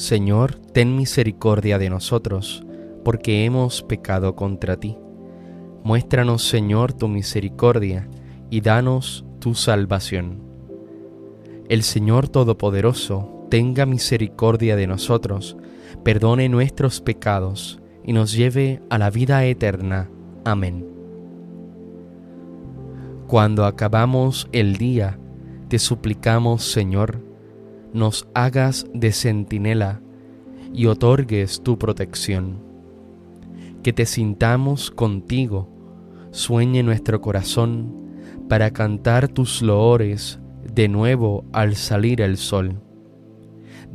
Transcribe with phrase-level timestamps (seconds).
[0.00, 2.64] Señor, ten misericordia de nosotros,
[3.04, 4.96] porque hemos pecado contra ti.
[5.84, 8.08] Muéstranos, Señor, tu misericordia,
[8.48, 10.42] y danos tu salvación.
[11.68, 15.58] El Señor Todopoderoso tenga misericordia de nosotros,
[16.02, 20.08] perdone nuestros pecados, y nos lleve a la vida eterna.
[20.46, 20.88] Amén.
[23.26, 25.18] Cuando acabamos el día,
[25.68, 27.29] te suplicamos, Señor,
[27.92, 30.00] nos hagas de centinela
[30.72, 32.62] y otorgues tu protección.
[33.82, 35.68] Que te sintamos contigo,
[36.30, 37.94] sueñe nuestro corazón
[38.48, 40.38] para cantar tus loores
[40.72, 42.80] de nuevo al salir el sol.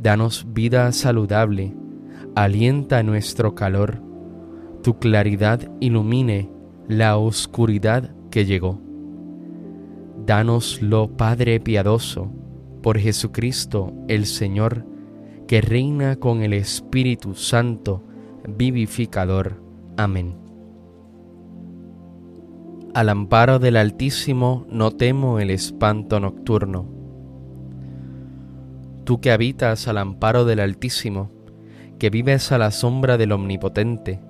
[0.00, 1.74] Danos vida saludable,
[2.34, 4.02] alienta nuestro calor,
[4.82, 6.50] tu claridad ilumine
[6.88, 8.80] la oscuridad que llegó.
[10.24, 12.30] Danoslo, Padre piadoso,
[12.86, 14.86] por Jesucristo el Señor,
[15.48, 18.04] que reina con el Espíritu Santo,
[18.46, 19.60] vivificador.
[19.96, 20.36] Amén.
[22.94, 26.88] Al amparo del Altísimo no temo el espanto nocturno.
[29.02, 31.32] Tú que habitas al amparo del Altísimo,
[31.98, 34.20] que vives a la sombra del Omnipotente,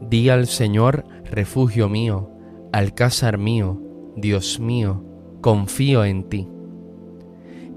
[0.00, 2.28] di al Señor, refugio mío,
[2.72, 3.80] alcázar mío,
[4.16, 5.04] Dios mío,
[5.40, 6.48] confío en ti.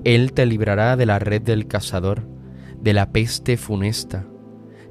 [0.03, 2.28] Él te librará de la red del cazador,
[2.81, 4.28] de la peste funesta,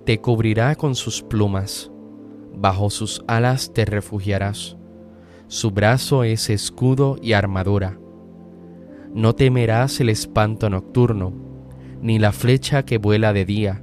[0.05, 1.91] te cubrirá con sus plumas,
[2.55, 4.77] bajo sus alas te refugiarás,
[5.49, 7.99] su brazo es escudo y armadura.
[9.15, 11.33] No temerás el espanto nocturno,
[12.03, 13.83] ni la flecha que vuela de día,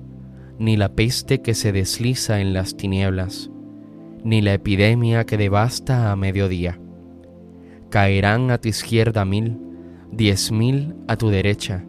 [0.60, 3.50] ni la peste que se desliza en las tinieblas,
[4.24, 6.80] ni la epidemia que devasta a mediodía.
[7.90, 9.60] Caerán a tu izquierda mil,
[10.16, 11.84] diez mil a tu derecha,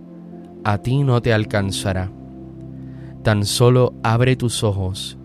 [0.64, 2.10] a ti no te alcanzará.
[3.22, 5.18] Tan solo abre tus ojos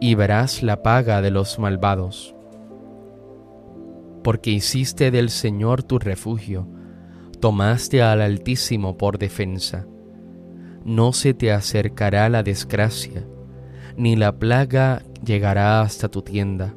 [0.00, 2.34] y verás la paga de los malvados.
[4.22, 6.66] Porque hiciste del Señor tu refugio,
[7.40, 9.86] tomaste al Altísimo por defensa.
[10.84, 13.26] No se te acercará la desgracia,
[13.96, 16.74] ni la plaga llegará hasta tu tienda,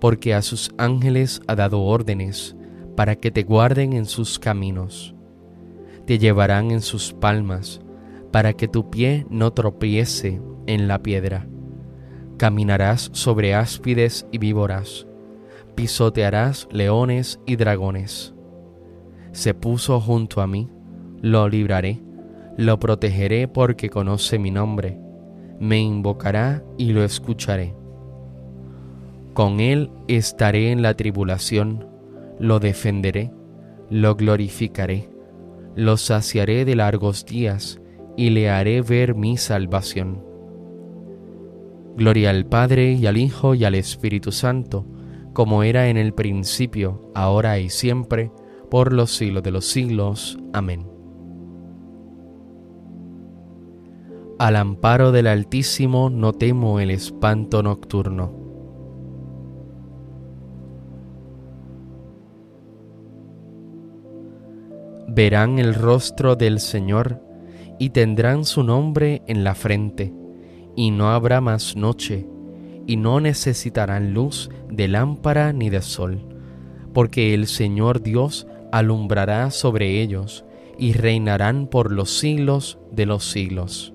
[0.00, 2.56] porque a sus ángeles ha dado órdenes
[2.96, 5.14] para que te guarden en sus caminos.
[6.06, 7.80] Te llevarán en sus palmas,
[8.30, 11.46] para que tu pie no tropiece en la piedra.
[12.38, 15.06] Caminarás sobre áspides y víboras,
[15.74, 18.34] pisotearás leones y dragones.
[19.32, 20.68] Se puso junto a mí,
[21.20, 22.02] lo libraré,
[22.56, 24.98] lo protegeré porque conoce mi nombre,
[25.60, 27.74] me invocará y lo escucharé.
[29.34, 31.91] Con él estaré en la tribulación
[32.38, 33.32] lo defenderé,
[33.90, 35.08] lo glorificaré,
[35.74, 37.80] lo saciaré de largos días
[38.16, 40.24] y le haré ver mi salvación.
[41.96, 44.86] Gloria al Padre y al Hijo y al Espíritu Santo,
[45.32, 48.32] como era en el principio, ahora y siempre,
[48.70, 50.38] por los siglos de los siglos.
[50.52, 50.86] Amén.
[54.38, 58.41] Al amparo del Altísimo no temo el espanto nocturno
[65.14, 67.20] verán el rostro del Señor
[67.78, 70.12] y tendrán su nombre en la frente,
[70.74, 72.26] y no habrá más noche,
[72.86, 76.26] y no necesitarán luz de lámpara ni de sol,
[76.94, 80.44] porque el Señor Dios alumbrará sobre ellos,
[80.78, 83.92] y reinarán por los siglos de los siglos.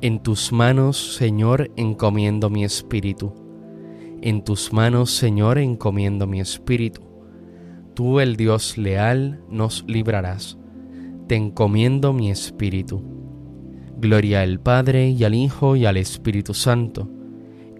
[0.00, 3.32] En tus manos, Señor, encomiendo mi espíritu.
[4.22, 7.00] En tus manos, Señor, encomiendo mi espíritu.
[7.94, 10.56] Tú, el Dios leal, nos librarás.
[11.26, 13.02] Te encomiendo mi espíritu.
[13.96, 17.10] Gloria al Padre y al Hijo y al Espíritu Santo.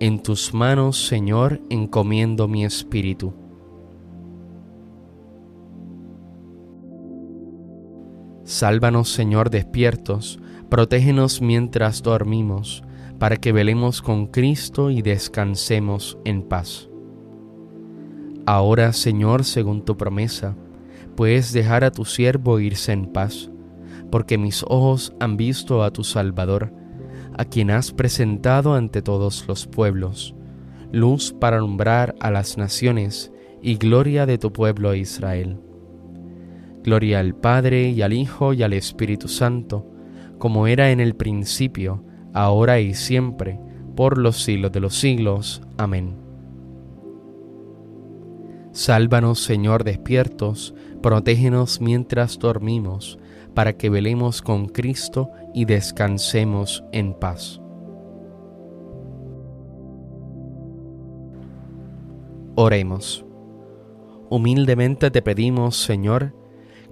[0.00, 3.32] En tus manos, Señor, encomiendo mi espíritu.
[8.42, 12.82] Sálvanos, Señor, despiertos Protégenos mientras dormimos,
[13.18, 16.88] para que velemos con Cristo y descansemos en paz.
[18.46, 20.56] Ahora, Señor, según tu promesa,
[21.16, 23.50] puedes dejar a tu siervo irse en paz,
[24.10, 26.72] porque mis ojos han visto a tu Salvador,
[27.36, 30.34] a quien has presentado ante todos los pueblos,
[30.92, 33.32] luz para alumbrar a las naciones
[33.62, 35.58] y gloria de tu pueblo Israel.
[36.84, 39.86] Gloria al Padre y al Hijo y al Espíritu Santo,
[40.38, 43.60] como era en el principio, ahora y siempre,
[43.96, 45.62] por los siglos de los siglos.
[45.76, 46.16] Amén.
[48.72, 53.18] Sálvanos, Señor, despiertos, protégenos mientras dormimos,
[53.54, 57.60] para que velemos con Cristo y descansemos en paz.
[62.54, 63.24] Oremos.
[64.30, 66.34] Humildemente te pedimos, Señor,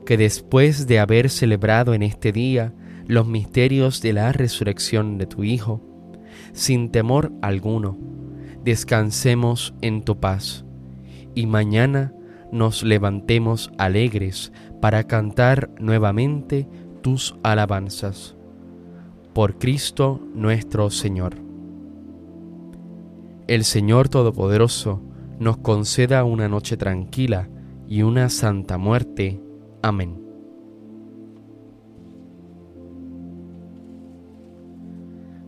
[0.04, 2.72] que después de haber celebrado en este día
[3.06, 5.80] los misterios de la resurrección de tu Hijo,
[6.52, 7.96] sin temor alguno,
[8.64, 10.64] descansemos en tu paz
[11.34, 12.12] y mañana
[12.50, 16.68] nos levantemos alegres para cantar nuevamente
[17.02, 18.36] tus alabanzas.
[19.32, 21.36] Por Cristo nuestro Señor.
[23.46, 25.02] El Señor Todopoderoso
[25.38, 27.48] nos conceda una noche tranquila
[27.86, 29.40] y una santa muerte.
[29.82, 30.25] Amén.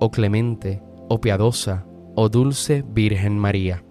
[0.00, 3.84] oh clemente, oh piadosa, oh dulce Virgen María.